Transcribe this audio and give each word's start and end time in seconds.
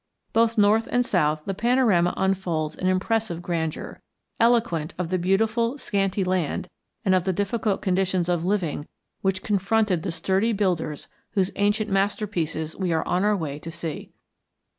Both 0.33 0.57
north 0.57 0.87
and 0.91 1.05
south 1.05 1.43
the 1.45 1.53
panorama 1.53 2.15
unfolds 2.17 2.73
in 2.75 2.87
impressive 2.87 3.43
grandeur, 3.43 4.01
eloquent 4.39 4.95
of 4.97 5.09
the 5.09 5.19
beautiful 5.19 5.77
scanty 5.77 6.23
land 6.23 6.71
and 7.05 7.13
of 7.13 7.23
the 7.23 7.31
difficult 7.31 7.83
conditions 7.83 8.27
of 8.27 8.43
living 8.43 8.87
which 9.21 9.43
confronted 9.43 10.01
the 10.01 10.11
sturdy 10.11 10.53
builders 10.53 11.07
whose 11.33 11.51
ancient 11.55 11.91
masterpieces 11.91 12.75
we 12.75 12.91
are 12.91 13.07
on 13.07 13.23
our 13.23 13.37
way 13.37 13.59
to 13.59 13.69
see. 13.69 14.11